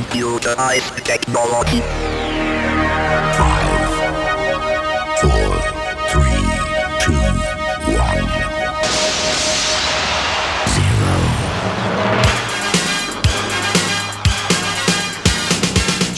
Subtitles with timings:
[0.00, 1.82] computerized technology.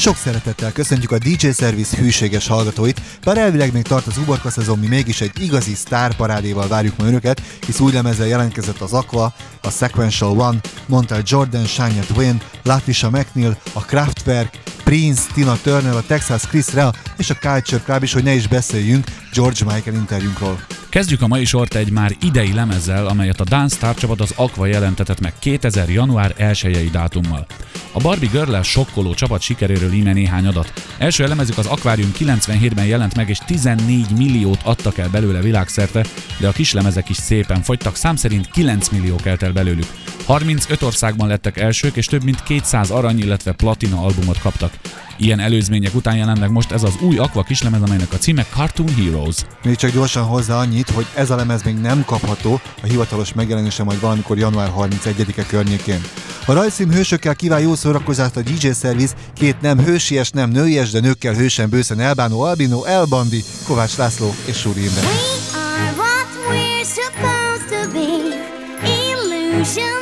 [0.03, 4.79] Sok szeretettel köszöntjük a DJ Service hűséges hallgatóit, bár elvileg még tart az uborka szezon,
[4.79, 9.71] mi mégis egy igazi sztárparádéval várjuk ma önöket, hisz új lemezzel jelentkezett az Aqua, a
[9.71, 16.43] Sequential One, Montel Jordan, Shania Twain, Latisha McNeil, a Kraftwerk, Prince, Tina Turner, a Texas
[16.47, 20.82] Chris Rea és a Culture Club is, hogy ne is beszéljünk George Michael interjúnkról.
[20.93, 24.67] Kezdjük a mai sort egy már idei lemezzel, amelyet a Dance Star csapat az Aqua
[24.67, 25.89] jelentetett meg 2000.
[25.91, 27.47] január 1 dátummal.
[27.93, 30.73] A Barbie girl sokkoló csapat sikeréről íme néhány adat.
[30.99, 36.05] Első elemezük az Aquarium 97-ben jelent meg, és 14 milliót adtak el belőle világszerte,
[36.39, 39.87] de a kislemezek is szépen fogytak, szám szerint 9 millió kelt el belőlük.
[40.27, 44.73] 35 országban lettek elsők, és több mint 200 arany, illetve platina albumot kaptak.
[45.17, 48.95] Ilyen előzmények után jelent meg most ez az új Aqua kislemez, amelynek a címe Cartoon
[48.95, 49.37] Heroes.
[49.65, 53.83] Még csak gyorsan hozzá annyit, hogy ez a lemez még nem kapható, a hivatalos megjelenése
[53.83, 56.01] majd valamikor január 31-e környékén.
[56.47, 61.01] A rajzszím hősökkel kíván jó szórakozást a DJ Service, két nem hősies, nem nőies, de
[61.01, 65.01] nőkkel hősen bőszen elbánó Albino, Elbandi, Kovács László és Súri Imre.
[65.01, 65.09] We
[65.55, 68.51] are what we're supposed to be.
[68.85, 70.02] Illusions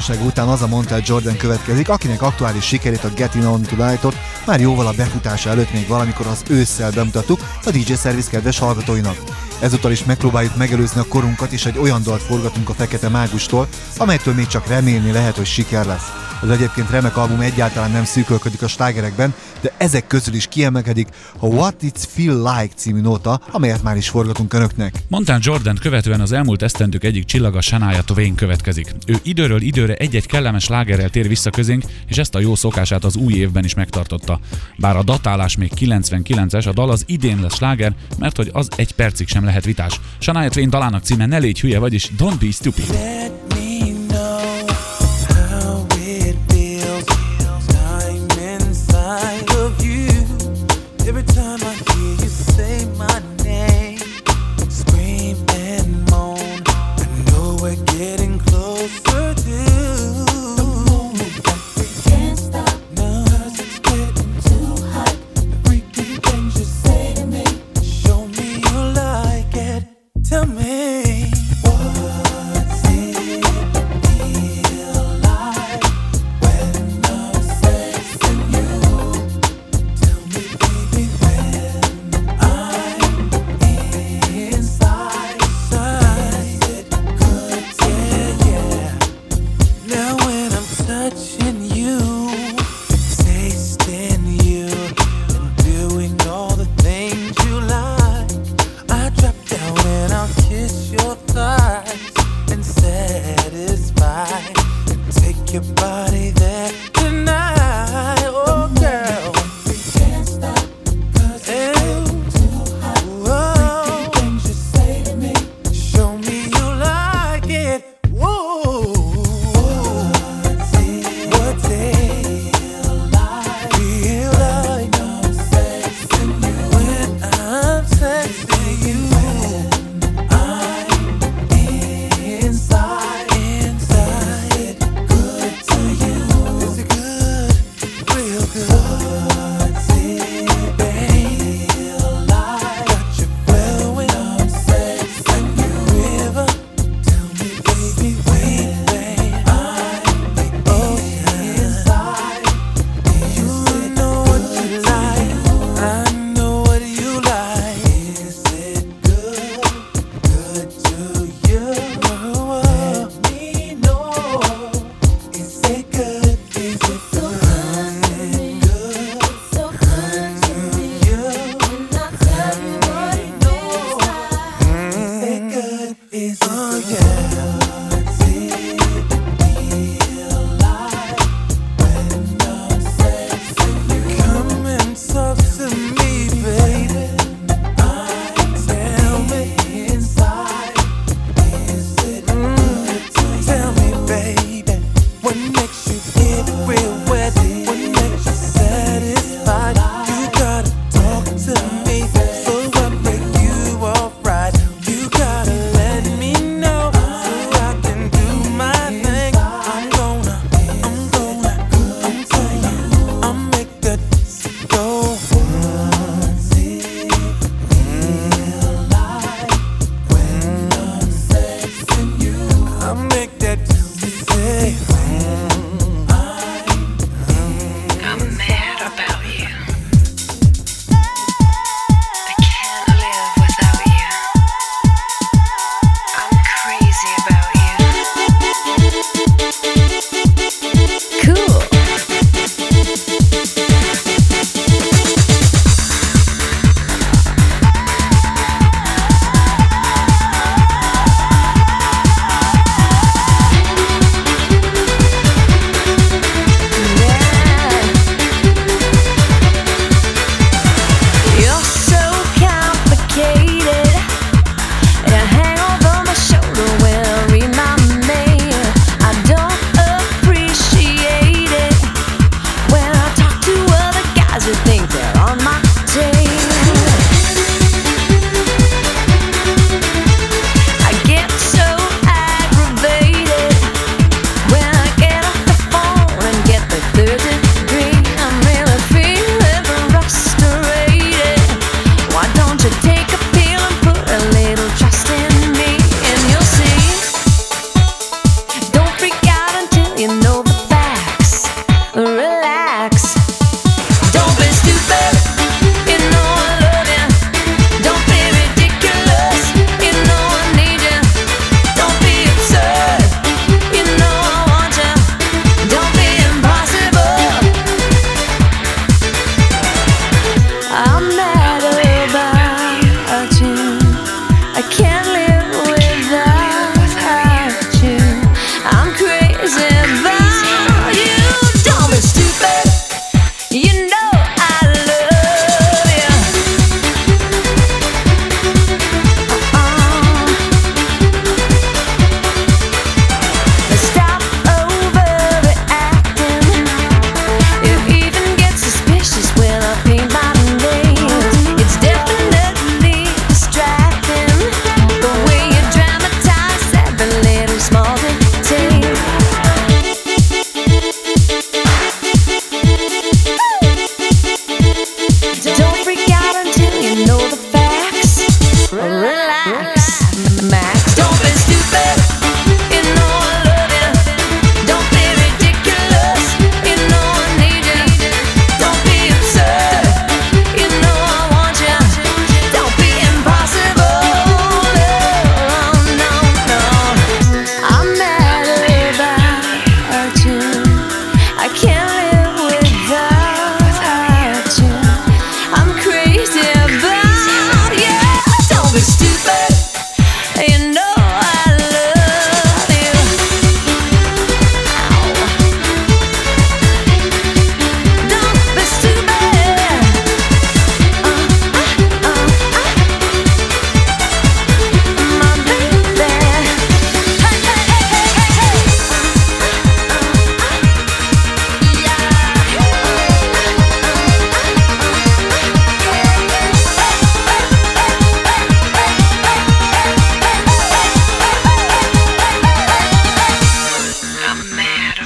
[0.00, 4.16] Újdonság után az a Montel Jordan következik, akinek aktuális sikerét a Getting On Tonight-ot
[4.46, 9.49] már jóval a befutása előtt még valamikor az ősszel bemutattuk a DJ Service kedves hallgatóinak.
[9.60, 14.34] Ezúttal is megpróbáljuk megelőzni a korunkat, és egy olyan dalt forgatunk a Fekete Mágustól, amelytől
[14.34, 16.30] még csak remélni lehet, hogy siker lesz.
[16.42, 21.08] Az egyébként remek album egyáltalán nem szűkölködik a slágerekben, de ezek közül is kiemelkedik
[21.38, 24.94] a What It's Feel Like című nóta, amelyet már is forgatunk önöknek.
[25.08, 28.94] Montán Jordan követően az elmúlt esztendők egyik csillaga Shania Twain következik.
[29.06, 33.16] Ő időről időre egy-egy kellemes lágerrel tér vissza közénk, és ezt a jó szokását az
[33.16, 34.40] új évben is megtartotta.
[34.76, 38.92] Bár a datálás még 99-es, a dal az idén lesz sláger, mert hogy az egy
[38.92, 40.00] percig sem lehet vitás.
[40.18, 43.39] Shania Twain dalának címe Ne légy hülye, vagyis Don't be stupid.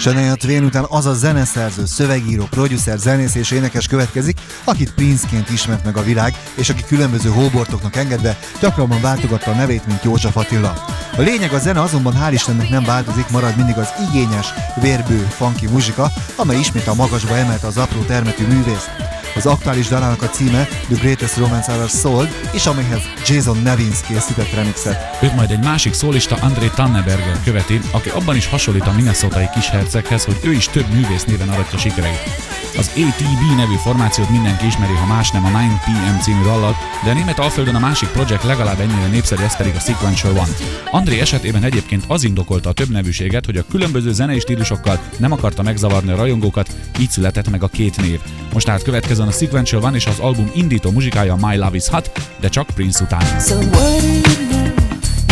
[0.04, 5.84] Shania Twain után az a zeneszerző, szövegíró, producer, zenész és énekes következik, akit Princeként ismert
[5.84, 10.84] meg a világ, és aki különböző hóbortoknak engedve gyakrabban váltogatta a nevét, mint József Attila.
[11.16, 14.46] A lényeg a zene azonban hál' Istennek nem változik, marad mindig az igényes,
[14.80, 18.90] vérbő, funky muzsika, amely ismét a magasba emelte az apró termetű művészt.
[19.34, 24.54] Az aktuális dalának a címe The Greatest Romance Ever Sold, és amelyhez Jason Nevins készített
[24.54, 25.18] remixet.
[25.22, 30.24] Őt majd egy másik szólista André Tanneberger követi, aki abban is hasonlít a minnesotai kisherceghez,
[30.24, 32.54] hogy ő is több művész néven aratja sikereit.
[32.76, 36.74] Az ATB nevű formációt mindenki ismeri, ha más nem a 9PM című dallat,
[37.04, 40.56] de a német Alföldön a másik projekt legalább ennyire népszerű, ez pedig a Sequential One.
[40.90, 45.62] André esetében egyébként az indokolta a több nevűséget, hogy a különböző zenei stílusokkal nem akarta
[45.62, 48.20] megzavarni a rajongókat, így született meg a két név.
[48.52, 48.82] Most tehát
[49.24, 52.66] következzen a Sequential One és az album indító muzsikája My Love is Hot, de csak
[52.74, 53.40] Prince után.
[53.40, 53.58] So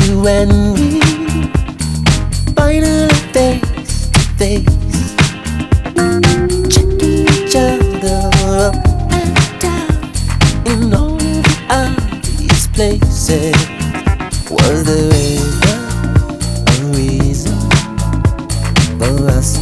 [0.07, 1.01] you and me
[2.63, 3.13] and
[9.61, 9.89] down
[10.67, 11.19] in all
[12.77, 13.53] the.
[14.51, 15.79] Was there ever
[16.69, 17.59] a reason
[18.99, 19.62] for us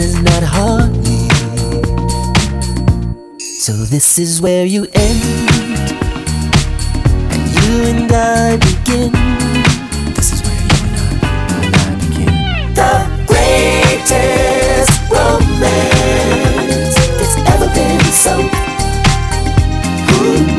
[0.00, 1.28] not hardly.
[3.40, 5.22] So this is where you end,
[7.32, 9.10] and you and I begin.
[10.14, 11.06] This is where you and I,
[11.64, 12.32] and I begin.
[12.74, 12.92] The
[13.26, 18.48] greatest romance that's ever been sung.
[20.14, 20.57] Ooh,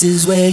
[0.00, 0.48] this is where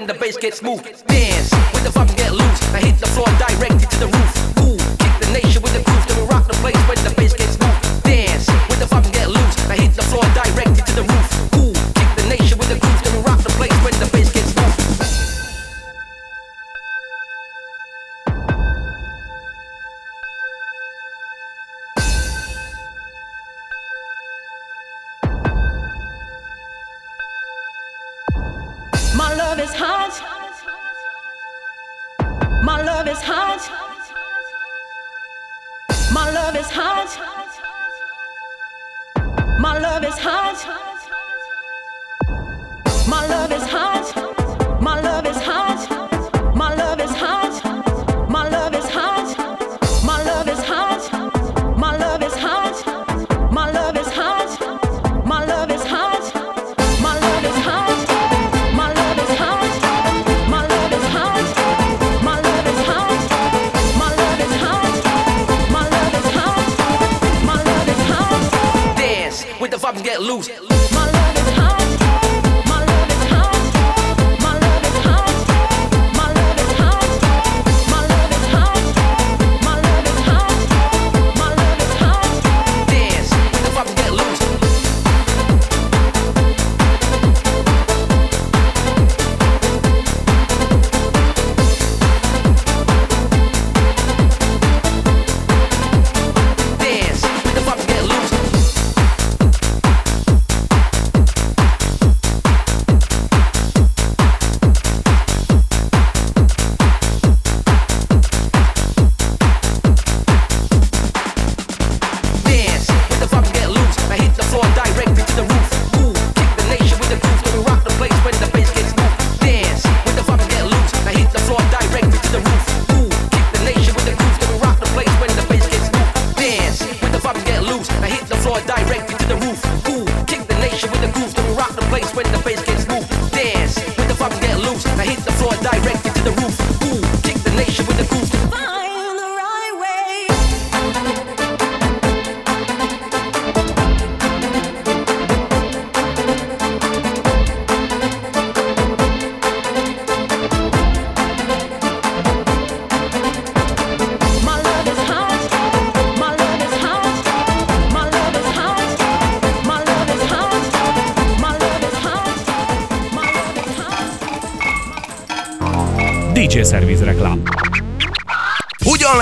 [0.00, 0.84] when the bass gets moved.
[1.06, 2.62] Dance when the vibes get loose.
[2.74, 3.29] I hit the floor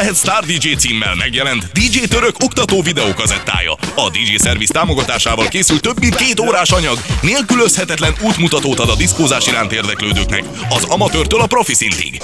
[0.08, 3.72] lehet Star DJ címmel megjelent DJ Török oktató videókazettája?
[3.94, 9.46] A DJ Service támogatásával készült több mint két órás anyag, nélkülözhetetlen útmutatót ad a diszkózás
[9.46, 12.22] iránt érdeklődőknek, az amatőrtől a profi szintig.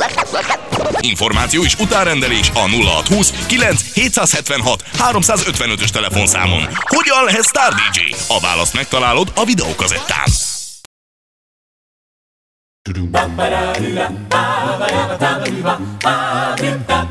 [1.01, 6.69] Információ és utárendelés a 0620 9 776 355-ös telefonszámon.
[6.81, 8.15] Hogyan lehet Star DJ?
[8.29, 10.33] A választ megtalálod a videókazettán.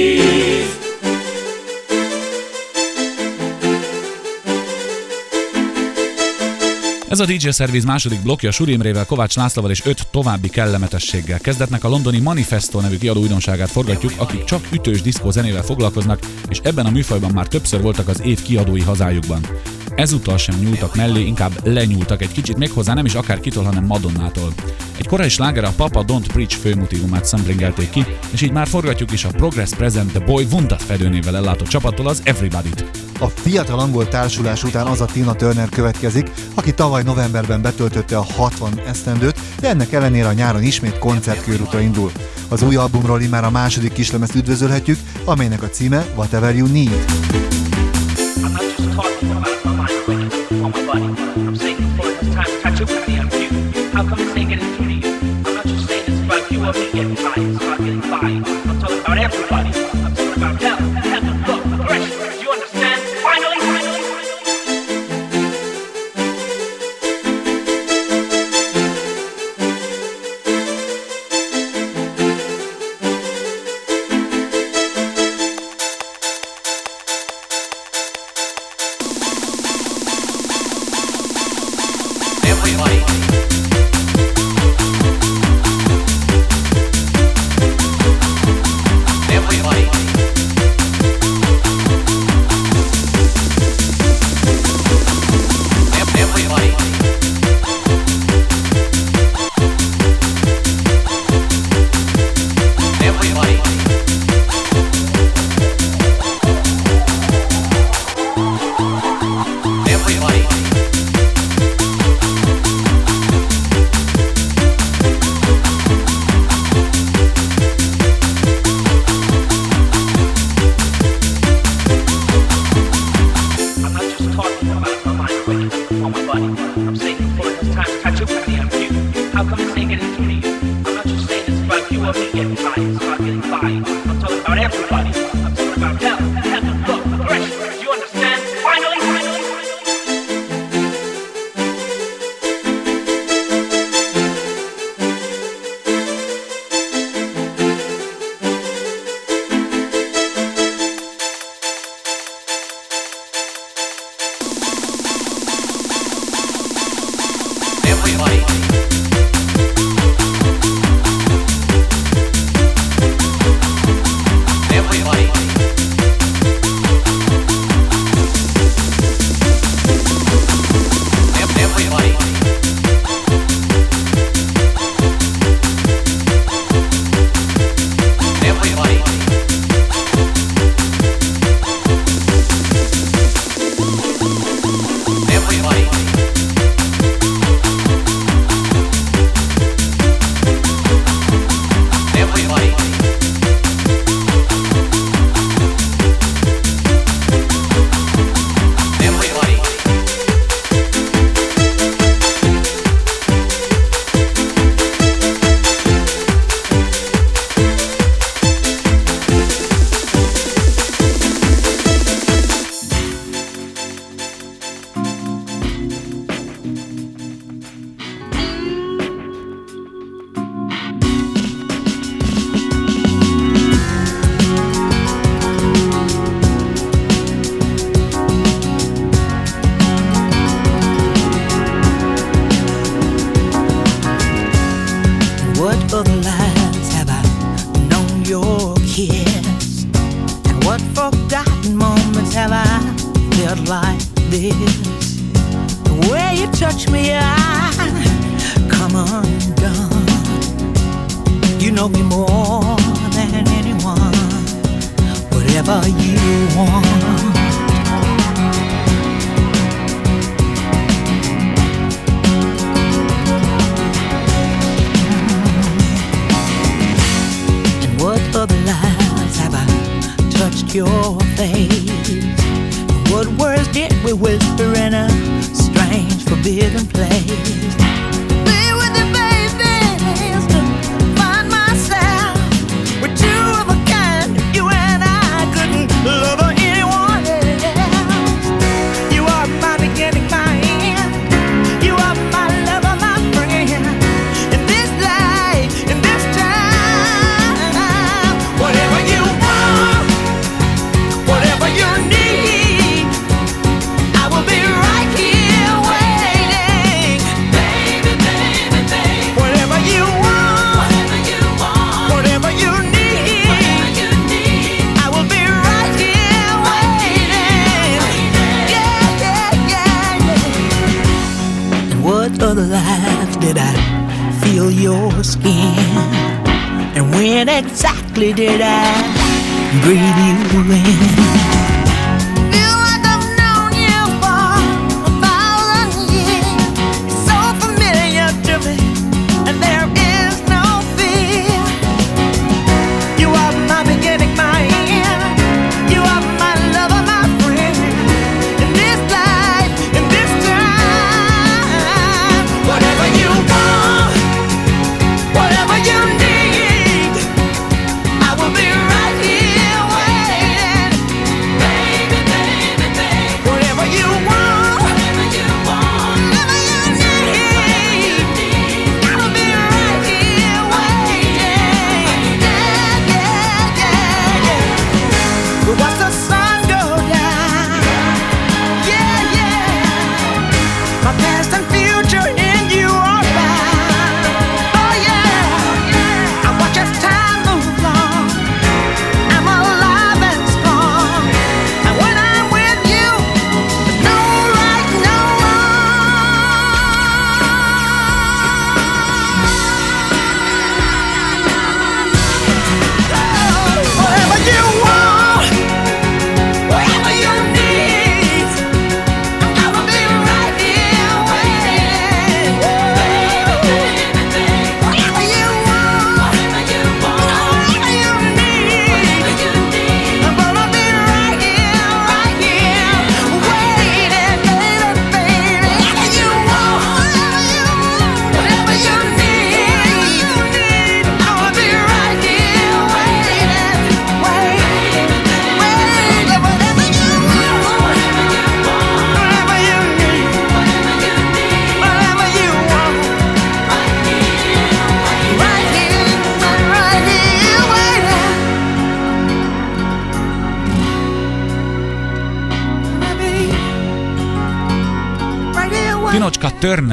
[7.08, 11.38] Ez a DJ Service második blokja Suri Imrével, Kovács Lászlóval és öt további kellemetességgel.
[11.38, 16.18] Kezdetnek a londoni Manifesto nevű kiadó újdonságát forgatjuk, akik csak ütős diszkó zenével foglalkoznak,
[16.48, 19.46] és ebben a műfajban már többször voltak az év kiadói hazájukban.
[19.94, 24.52] Ezúttal sem nyúltak mellé, inkább lenyúltak egy kicsit méghozzá nem is akár kitól, hanem Madonnától.
[24.98, 29.24] Egy korai sláger a Papa Don't Preach főmotívumát szemplingelték ki, és így már forgatjuk is
[29.24, 32.84] a Progress Present The Boy Wundat fedőnével ellátott csapattól az Everybody-t.
[33.20, 38.26] A fiatal angol társulás után az a Tina Turner következik, aki tavaly novemberben betöltötte a
[38.36, 42.12] 60 esztendőt, de ennek ellenére a nyáron ismét koncertkörútra indul.
[42.48, 47.04] Az új albumról immár a második kislemezt üdvözölhetjük, amelynek a címe Whatever You Need.
[48.42, 49.29] I'm not just talking
[54.00, 54.16] How
[54.48, 55.02] this to you?
[55.04, 57.34] I'm not just saying about you me getting by.
[57.36, 58.16] It's about getting by.
[58.70, 59.79] I'm talking about everybody.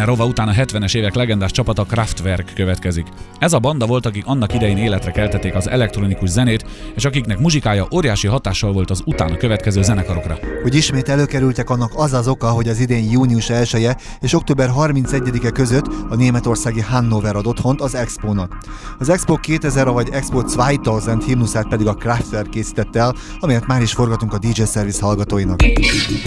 [0.08, 3.08] rova utána a 70-es évek legendás csapata Kraftwerk következik.
[3.40, 6.66] Ez a banda volt, akik annak idején életre keltették az elektronikus zenét,
[6.96, 10.38] és akiknek muzsikája óriási hatással volt az utána következő zenekarokra.
[10.64, 14.70] Hogy ismét előkerültek annak az az oka, hogy az idén június 1 -e és október
[14.78, 18.58] 31-e között a németországi Hannover ad otthont az Expónak.
[19.00, 23.92] Az Expo 2000 vagy Expo 2000 himnuszát pedig a Kraftwerk készítette el, amelyet már is
[23.92, 25.60] forgatunk a DJ Service hallgatóinak.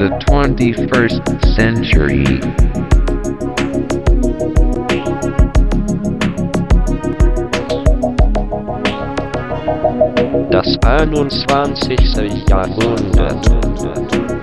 [0.00, 2.89] the 21st century.
[10.82, 12.44] 21.
[12.48, 14.39] Jahrhundert.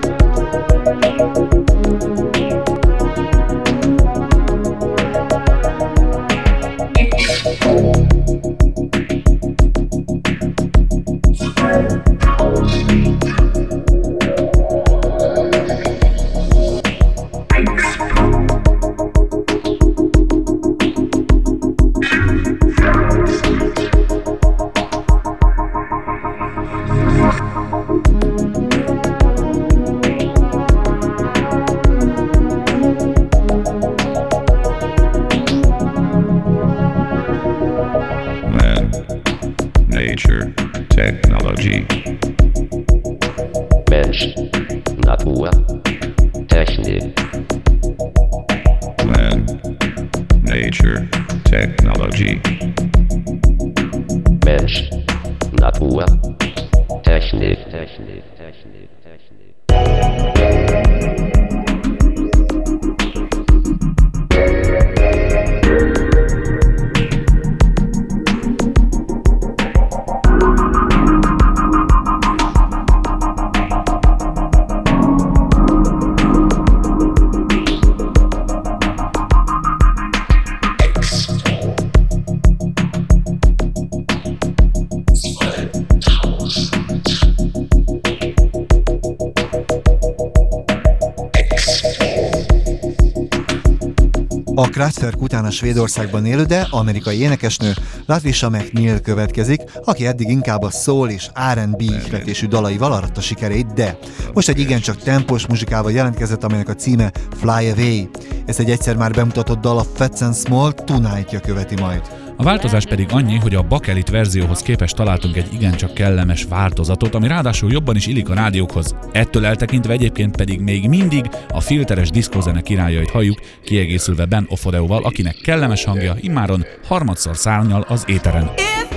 [94.58, 97.72] A Kraftwerk után a Svédországban élő, de amerikai énekesnő
[98.06, 103.98] Latisha McNeil következik, aki eddig inkább a soul és R&B ihletésű dalaival aratta sikerét, de
[104.34, 108.08] most egy igencsak tempós muzsikával jelentkezett, amelynek a címe Fly Away.
[108.46, 112.27] Ez egy egyszer már bemutatott dal a Fats and Small Tonight-ja követi majd.
[112.40, 117.26] A változás pedig annyi, hogy a bakelit verzióhoz képest találtunk egy igencsak kellemes változatot, ami
[117.26, 118.96] ráadásul jobban is illik a rádiókhoz.
[119.12, 125.36] Ettől eltekintve egyébként pedig még mindig a filteres diszkózene királyait halljuk, kiegészülve Ben Ofodeóval, akinek
[125.36, 128.50] kellemes hangja immáron harmadszor szárnyal az éteren.
[128.56, 128.87] If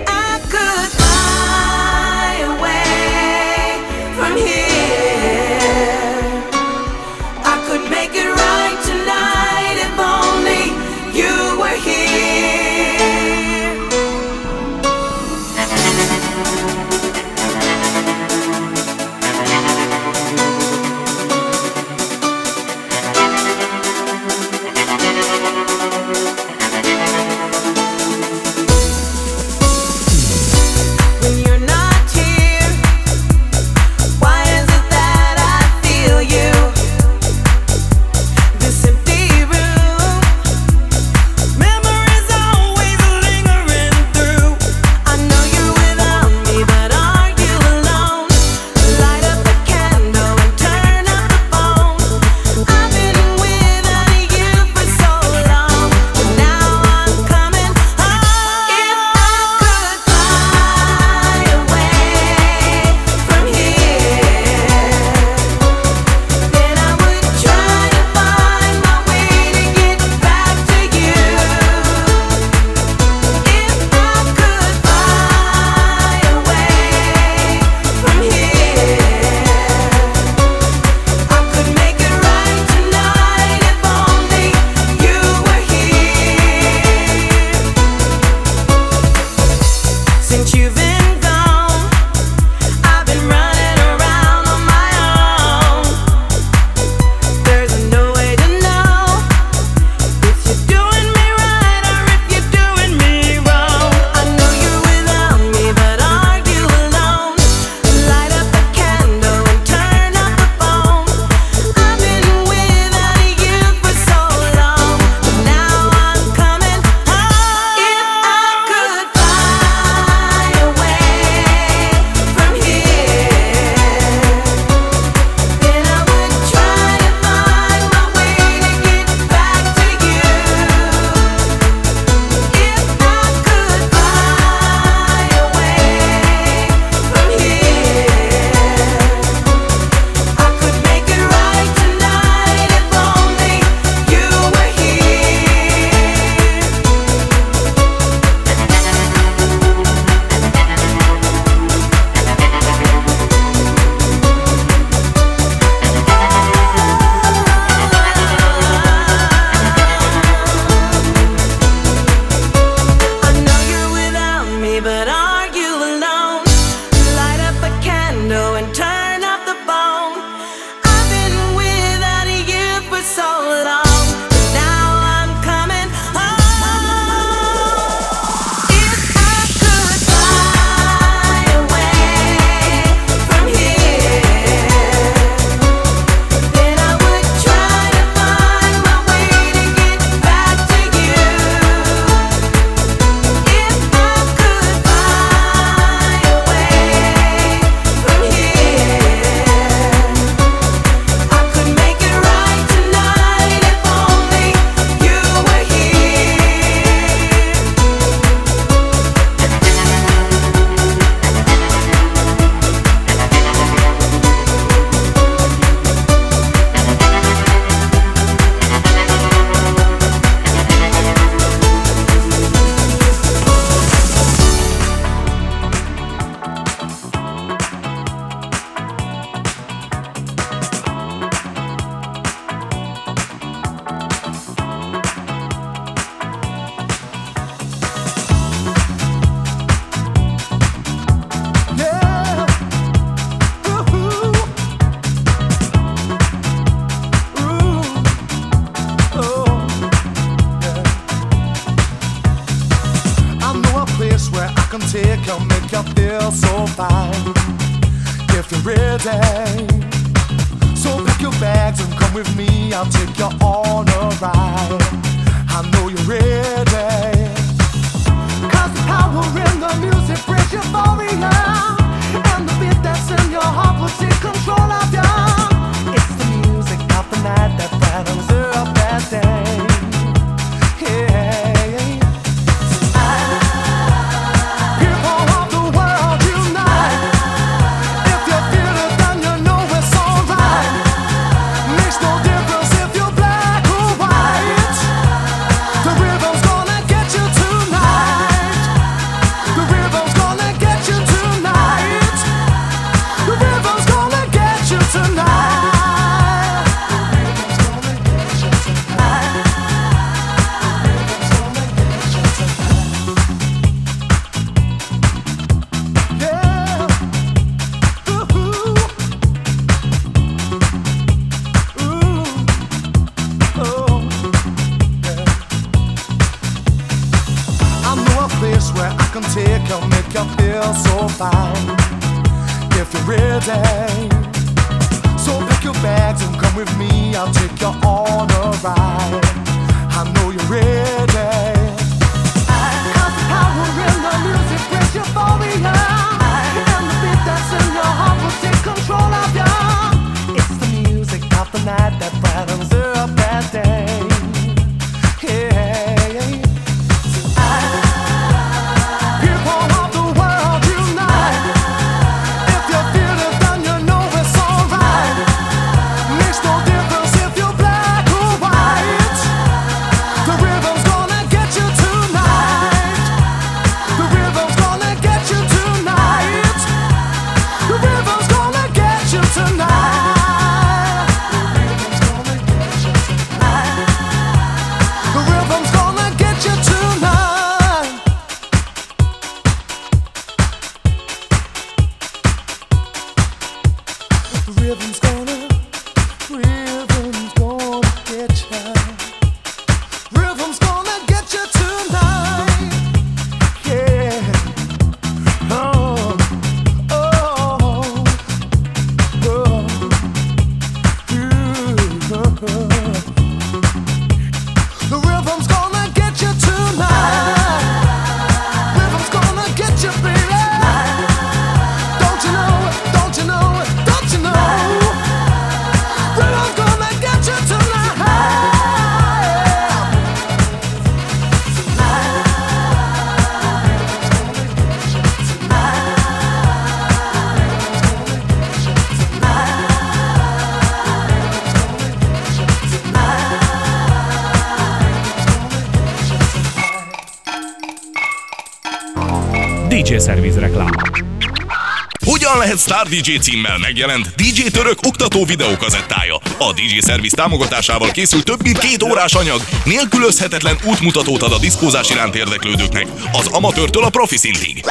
[452.72, 456.16] Star DJ címmel megjelent DJ Török oktató videókazettája.
[456.38, 461.90] A DJ Service támogatásával készült több mint két órás anyag, nélkülözhetetlen útmutatót ad a diszkózás
[461.90, 464.66] iránt érdeklődőknek, az amatőrtől a profi szintig.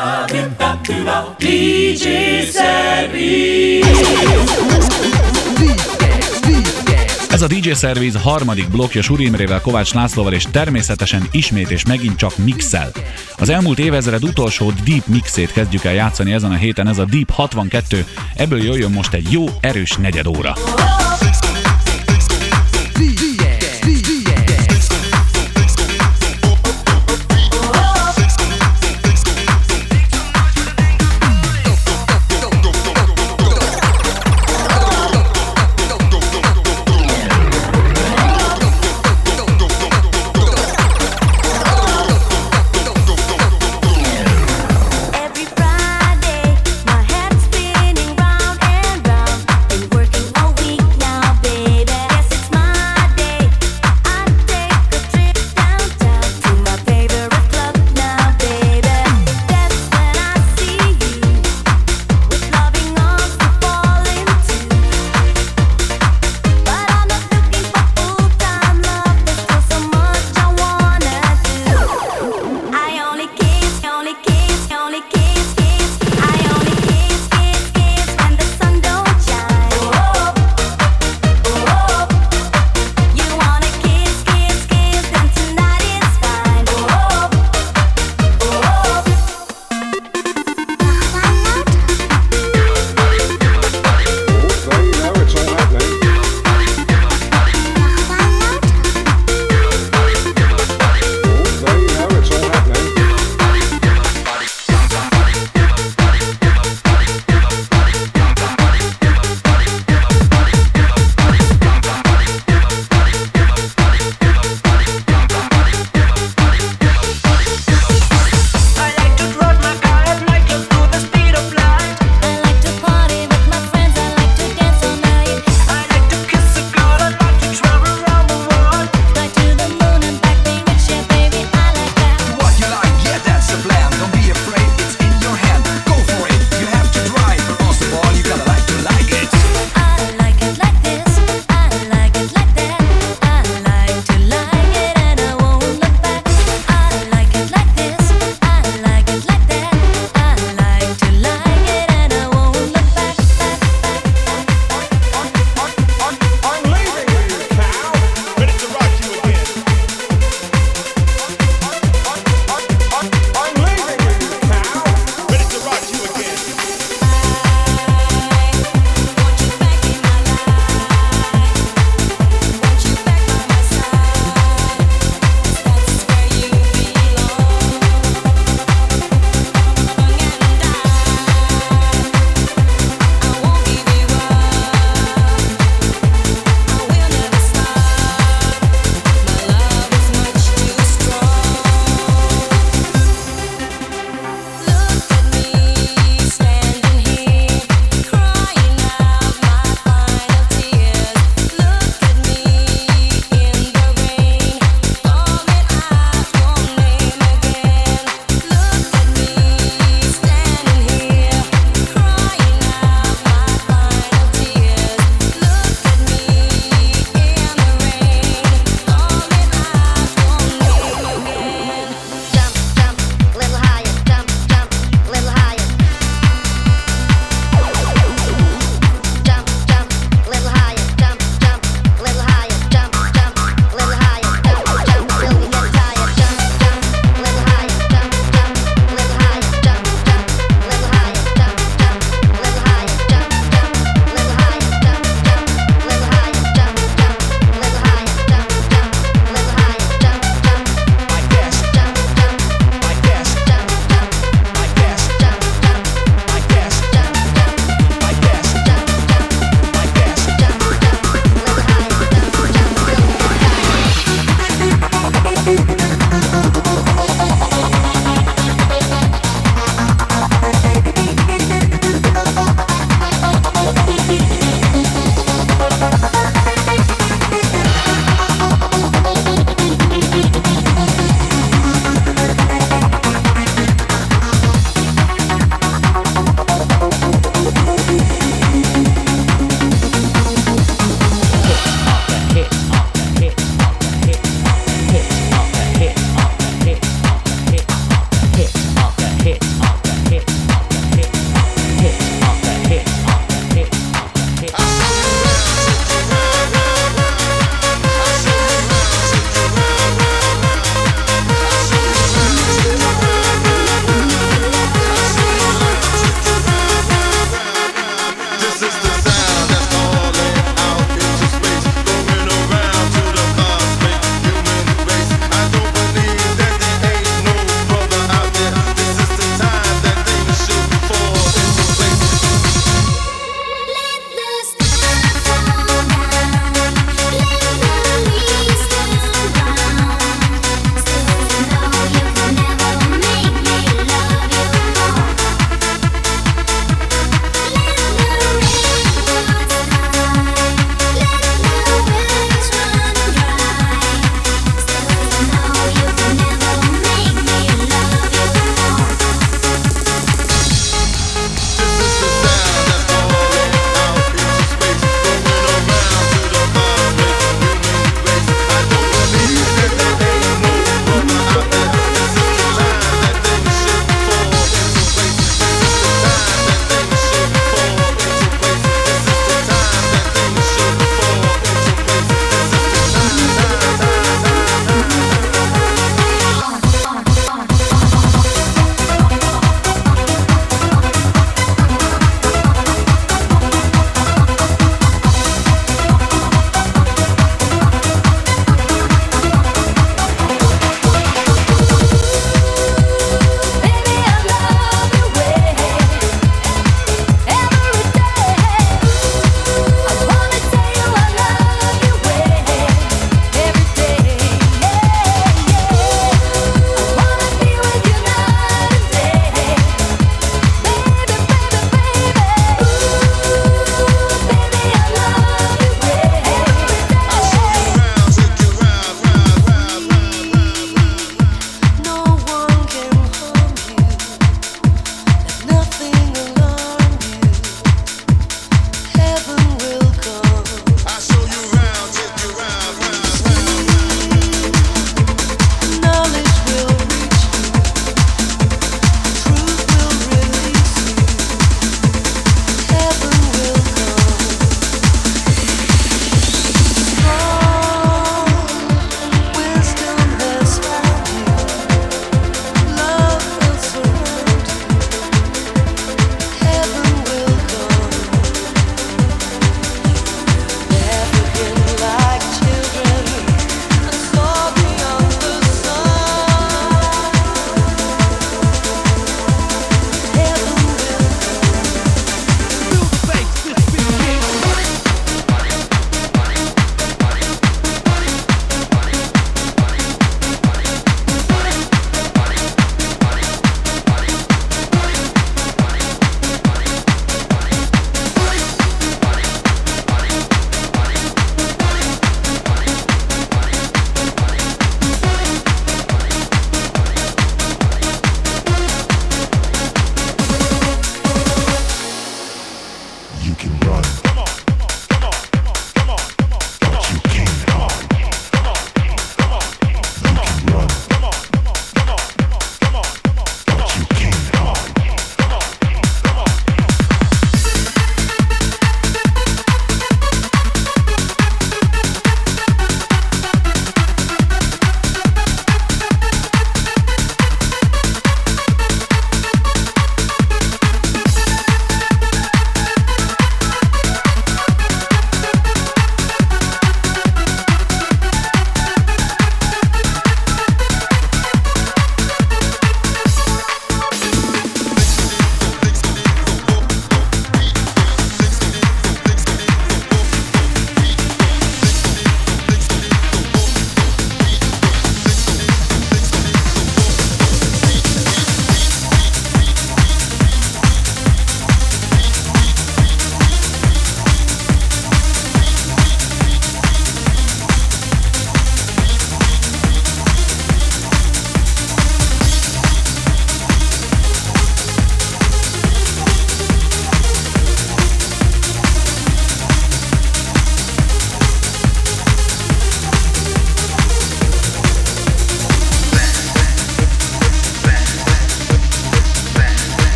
[7.36, 12.38] Ez a DJ Service harmadik blokja Surimrével, Kovács Lászlóval és természetesen ismét és megint csak
[12.38, 12.91] mixel.
[13.38, 17.32] Az elmúlt évezred utolsó Deep mixét kezdjük el játszani ezen a héten, ez a Deep
[17.32, 18.05] 62,
[18.36, 20.53] ebből jöjjön most egy jó erős negyed óra.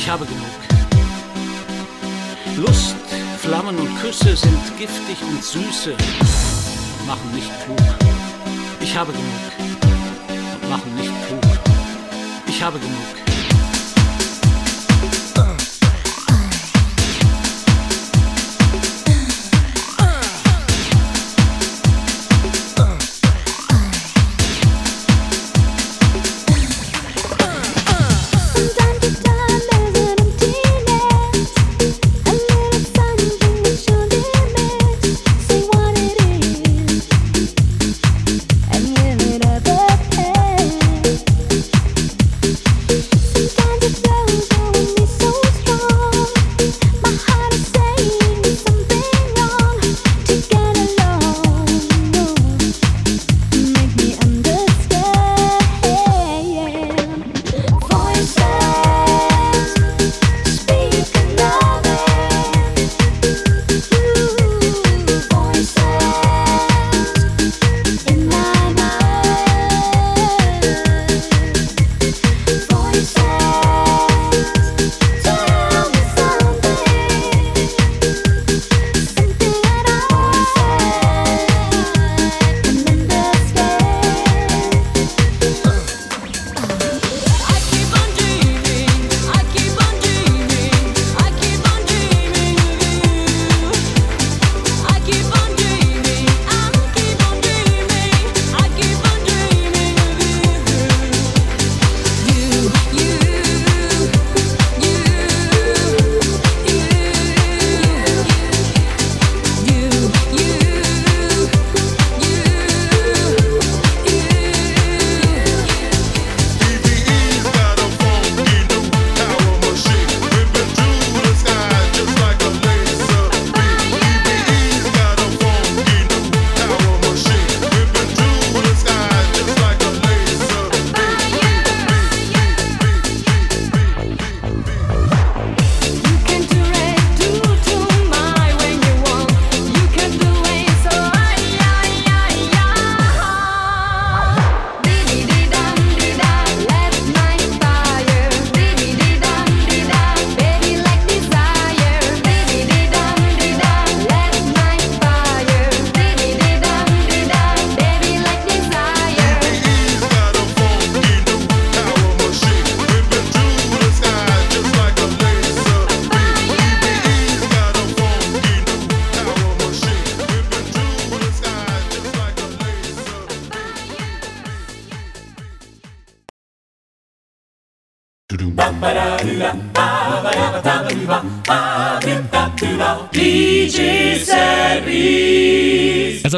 [0.00, 0.46] Ich habe genug.
[2.56, 2.94] Lust,
[3.38, 5.92] Flammen und Küsse sind giftig und süße,
[7.04, 7.76] machen nicht klug.
[8.80, 11.42] Ich habe genug, machen nicht klug.
[12.46, 13.47] Ich habe genug.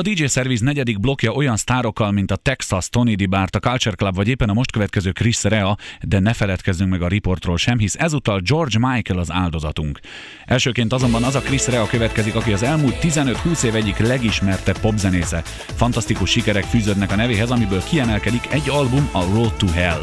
[0.01, 3.97] A DJ Service negyedik blokja olyan sztárokkal, mint a Texas, Tony Di Bart, a Culture
[3.97, 7.79] Club, vagy éppen a most következő Chris Rea, de ne feledkezzünk meg a riportról sem,
[7.79, 10.01] hisz ezúttal George Michael az áldozatunk.
[10.45, 15.43] Elsőként azonban az a Chris Rea következik, aki az elmúlt 15-20 év egyik legismertebb popzenésze.
[15.77, 20.01] Fantasztikus sikerek fűződnek a nevéhez, amiből kiemelkedik egy album, a Road to Hell.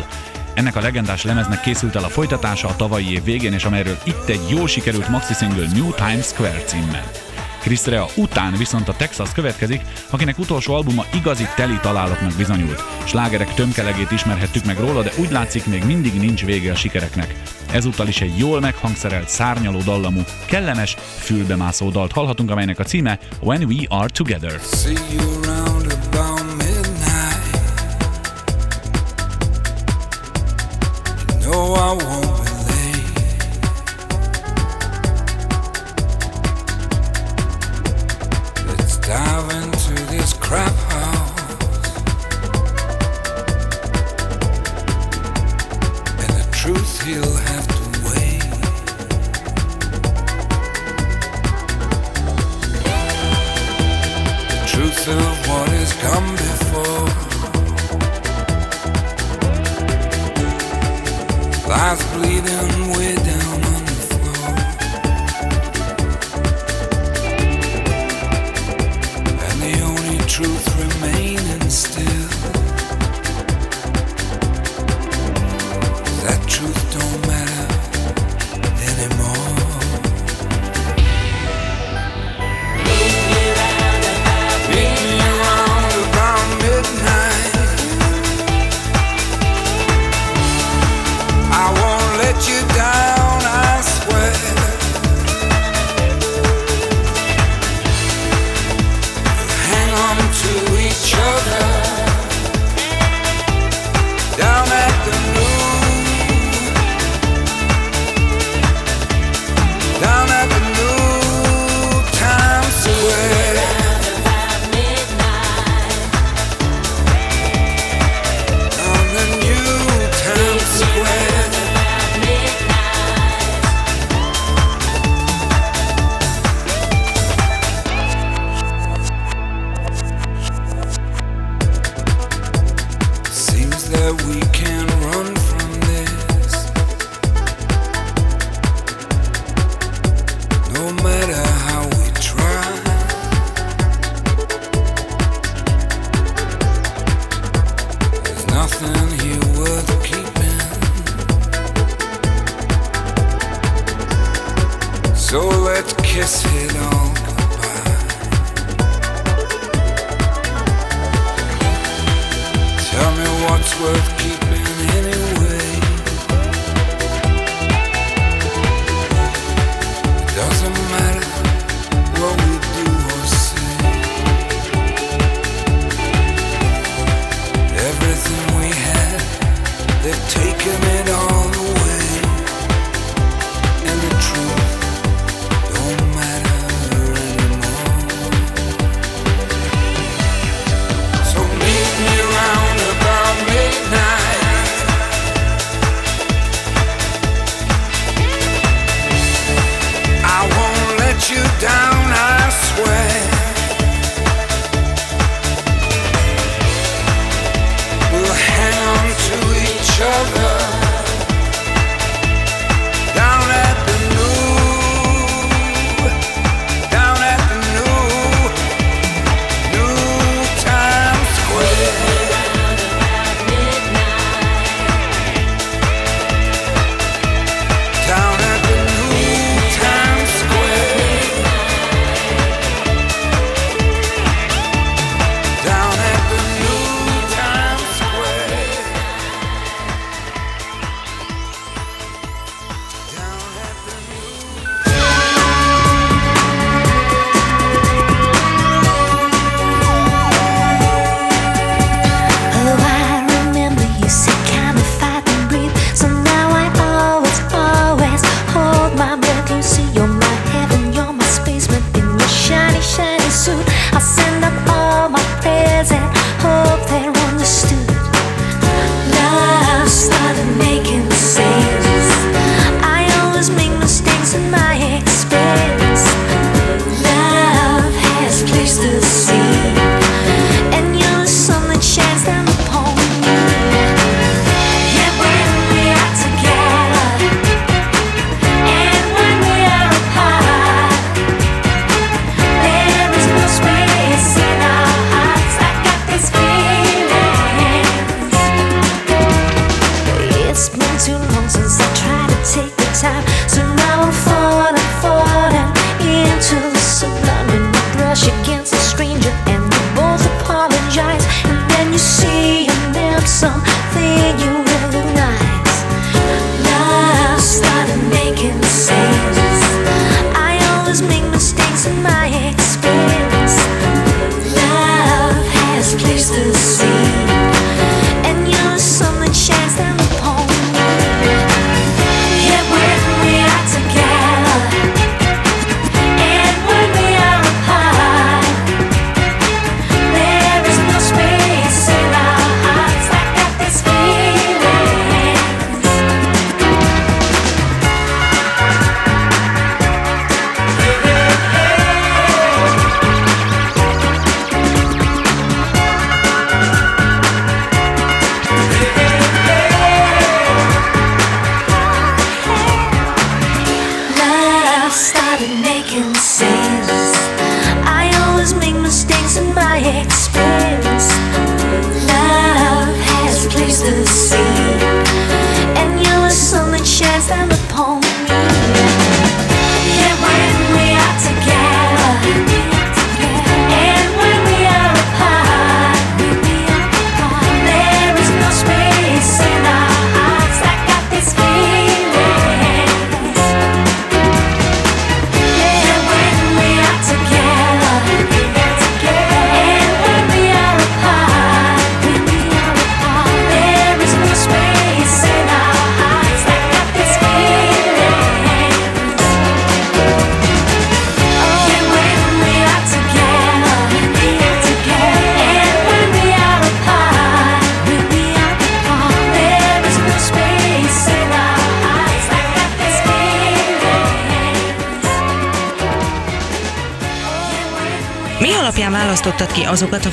[0.54, 4.28] Ennek a legendás lemeznek készült el a folytatása a tavalyi év végén, és amelyről itt
[4.28, 7.36] egy jól sikerült maxi single New Times Square címmel.
[7.60, 12.84] Chris Rea után viszont a Texas következik, akinek utolsó albuma igazi teli találatnak bizonyult.
[13.06, 17.42] Slágerek tömkelegét ismerhettük meg róla, de úgy látszik még mindig nincs vége a sikereknek.
[17.72, 23.64] Ezúttal is egy jól meghangszerelt, szárnyaló dallamú, kellemes, fülbemászó dalt hallhatunk, amelynek a címe When
[23.64, 24.60] We Are Together.
[24.62, 24.96] See
[31.88, 32.17] I won't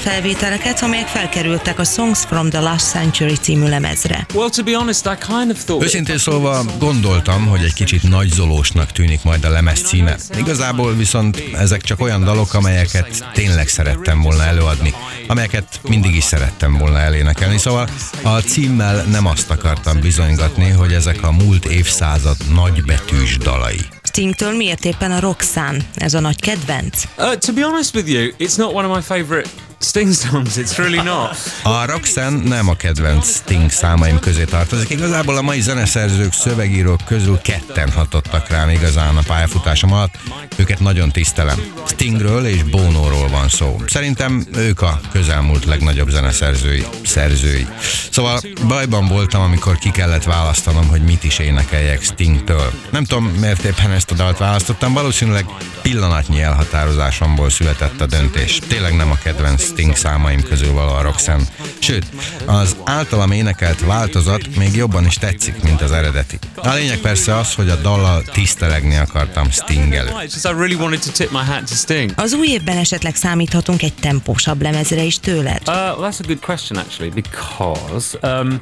[0.04, 4.26] felvételeket, amelyek felkerültek a Songs from the Last Century című lemezre.
[4.34, 5.84] Well, to be honest, I kind of thought.
[5.84, 10.16] Őszintén szólva gondoltam, hogy egy kicsit nagyzolósnak tűnik majd a lemez címe.
[10.36, 14.94] Igazából viszont ezek csak olyan dalok, amelyeket tényleg szerettem volna előadni,
[15.26, 17.58] amelyeket mindig is szerettem volna elénekelni.
[17.58, 17.88] Szóval
[18.22, 23.80] a címmel nem azt akartam bizonygatni, hogy ezek a múlt évszázad nagybetűs dalai.
[24.02, 25.84] Stingtől miért éppen a Roxanne?
[25.94, 27.02] Ez a nagy kedvenc?
[27.18, 29.48] Uh, to be honest with you, it's not one of my favorite
[29.84, 30.56] Sting songs.
[30.56, 31.36] It's really not.
[31.62, 34.90] A Roxanne nem a kedvenc Sting számaim közé tartozik.
[34.90, 40.14] Igazából a mai zeneszerzők, szövegírók közül ketten hatottak rám igazán a pályafutásom alatt.
[40.56, 41.62] Őket nagyon tisztelem.
[41.86, 43.82] Stingről és Bonoról van szó.
[43.86, 47.66] Szerintem ők a közelmúlt legnagyobb zeneszerzői, szerzői.
[48.10, 52.72] Szóval bajban voltam, amikor ki kellett választanom, hogy mit is énekeljek Stingtől.
[52.90, 55.44] Nem tudom, miért éppen ezt a dalt választottam, valószínűleg
[55.82, 58.58] pillanatnyi elhatározásomból született a döntés.
[58.68, 61.44] Tényleg nem a kedvenc Sting számaim közül való a Roxanne.
[61.78, 62.06] Sőt,
[62.46, 66.38] az általam énekelt változat még jobban is tetszik, mint az eredeti.
[66.54, 70.34] A lényeg persze az, hogy a dallal tisztelegni akartam Sting előtt.
[72.16, 75.62] Az új évben esetleg számíthatunk egy tempósabb lemezre is tőled?
[75.66, 78.60] Uh, well, that's a good question actually, because um,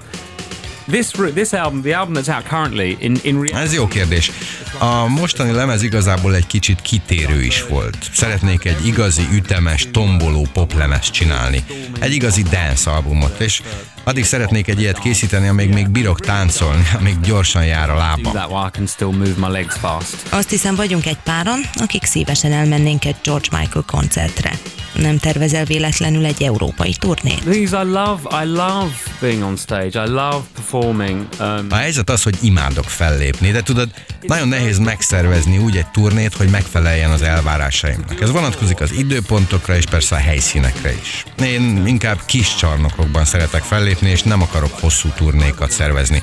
[0.91, 4.31] this this album, the album that's out currently, in in reality, Ez jó kérdés.
[4.79, 7.97] A mostani lemez igazából egy kicsit kitérő is volt.
[8.13, 11.65] Szeretnék egy igazi, ütemes, tomboló poplemez csinálni.
[11.99, 13.63] Egy igazi dance albumot, és
[14.05, 18.33] addig szeretnék egy ilyet készíteni, amíg még bírok táncolni, amíg gyorsan jár a lábam.
[18.33, 20.17] that while I can still move my legs fast.
[20.29, 24.53] Azt hiszem vagyunk egy páran, akik szívesen elmennénk egy George Michael koncertre.
[24.95, 27.41] Nem tervezel véletlenül egy európai turnét?
[27.41, 30.05] The thing is, I love, I love being on stage.
[30.05, 31.27] I love performing.
[31.41, 33.89] Um, A helyzet az, hogy imádok fellépni, de tudod,
[34.23, 38.21] nagyon nehéz megszervezni úgy egy turnét, hogy megfeleljen az elvárásaimnak.
[38.21, 41.25] Ez vonatkozik az időpontokra és persze a helyszínekre is.
[41.43, 46.23] Én inkább kis csarnokokban szeretek fellépni, és nem akarok hosszú turnékat szervezni.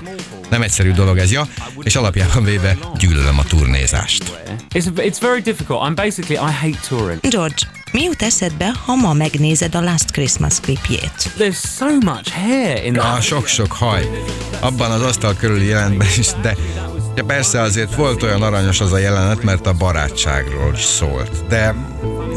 [0.49, 1.47] Nem egyszerű dolog ez, ja,
[1.83, 4.23] és alapjában véve gyűlölöm a turnézást.
[4.73, 5.79] it's it's very difficult.
[5.81, 7.19] I'm basically I hate touring.
[7.29, 7.55] George,
[7.91, 11.31] mi jut eszedbe, ha ma megnézed a Last Christmas klipjét?
[11.37, 13.21] There's so much hair in A that.
[13.21, 14.09] sok-sok haj.
[14.59, 16.55] Abban az asztal körüli jelentben is, de,
[17.19, 21.47] de persze azért volt olyan aranyos az a jelenet, mert a barátságról is szólt.
[21.47, 21.75] De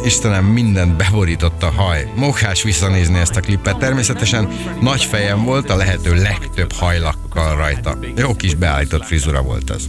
[0.05, 2.11] Istenem, mindent beborított a haj.
[2.17, 3.79] Mókás visszanézni ezt a klippet.
[3.79, 4.49] Természetesen
[4.81, 7.99] nagy fejem volt, a lehető legtöbb hajlakkal rajta.
[8.17, 9.89] Jó kis beállított frizura volt ez.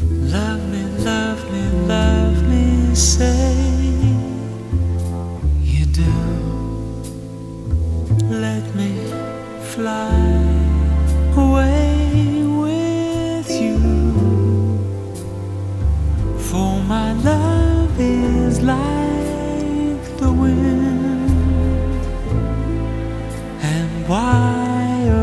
[8.30, 8.88] Let me
[9.70, 10.32] fly
[16.94, 21.32] my love is like the wind,
[23.74, 25.18] and wild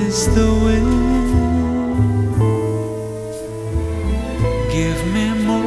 [0.00, 1.02] is the wind.
[4.76, 5.61] Give me more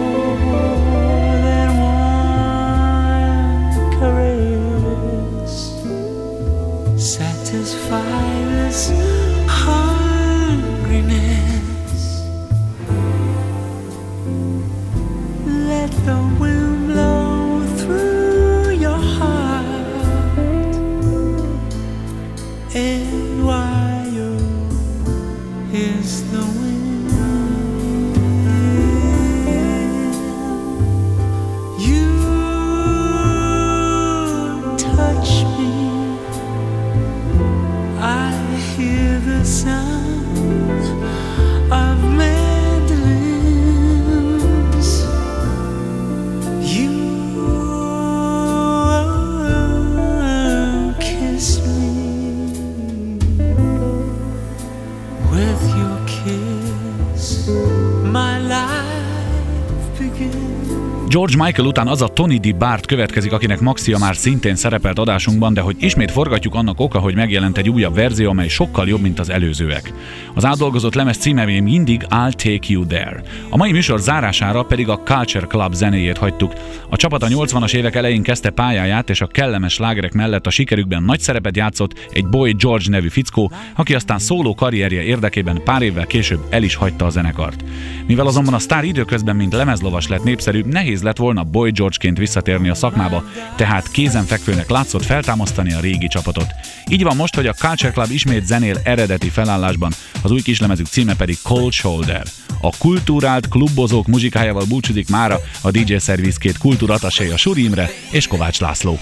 [61.45, 62.57] Michael után az a Tony D.
[62.57, 67.15] Bart következik, akinek Maxia már szintén szerepelt adásunkban, de hogy ismét forgatjuk annak oka, hogy
[67.15, 69.93] megjelent egy újabb verzió, amely sokkal jobb, mint az előzőek.
[70.33, 73.21] Az átdolgozott lemez címe még mindig I'll Take You There.
[73.49, 76.53] A mai műsor zárására pedig a Culture Club zenéjét hagytuk.
[76.89, 81.03] A csapat a 80-as évek elején kezdte pályáját, és a kellemes slágerek mellett a sikerükben
[81.03, 86.05] nagy szerepet játszott egy Boy George nevű fickó, aki aztán szóló karrierje érdekében pár évvel
[86.05, 87.63] később el is hagyta a zenekart.
[88.07, 92.69] Mivel azonban a sztár időközben mint lemezlovas lett népszerű, nehéz lett volna Boy Georgeként visszatérni
[92.69, 93.23] a szakmába,
[93.55, 96.47] tehát kézenfekvőnek látszott feltámasztani a régi csapatot.
[96.89, 101.15] Így van most, hogy a Culture Club ismét zenél eredeti felállásban, az új kislemezük címe
[101.15, 102.23] pedig Cold Shoulder.
[102.61, 108.59] A kultúrált klubozók muzsikájával búcsúzik mára a DJ Service két kultúrataséja Suri Imre és Kovács
[108.59, 108.99] László.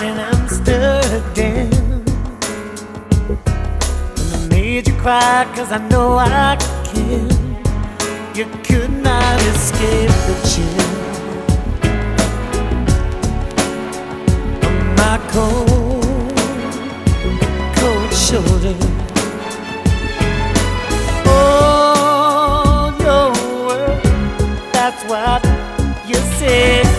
[0.00, 1.70] fight in Amsterdam.
[4.16, 7.28] And I made you cry cause I know I can.
[8.34, 10.80] You could not escape the chill
[14.66, 16.32] of my cold,
[17.76, 18.76] cold shoulder.
[21.26, 21.60] Oh,
[25.06, 25.44] what
[26.06, 26.89] you say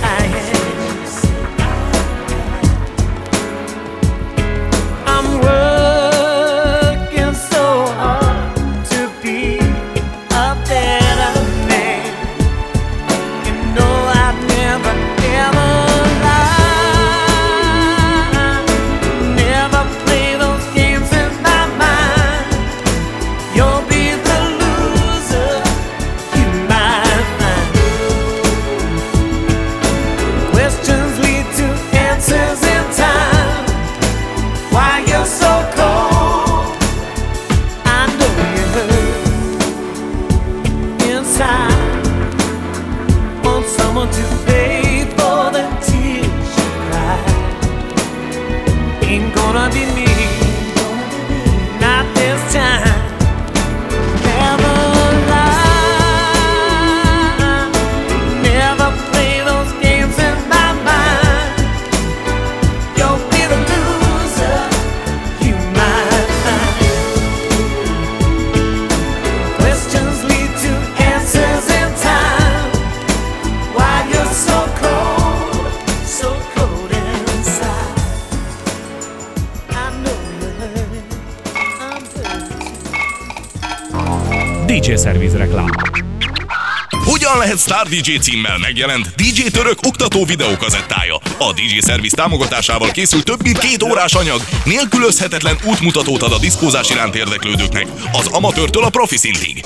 [87.92, 91.16] DJ címmel megjelent DJ Török oktató videókazettája?
[91.38, 96.90] A DJ Service támogatásával készült több mint két órás anyag, nélkülözhetetlen útmutatót ad a diszkózás
[96.90, 99.64] iránt érdeklődőknek, az amatőrtől a profi szintig.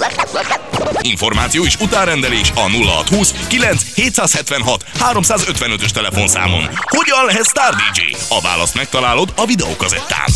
[1.02, 6.70] Információ és utárendelés a 0620 9 776 355-ös telefonszámon.
[6.82, 8.16] Hogyan lehet Star DJ?
[8.30, 10.28] A választ megtalálod a videókazettán.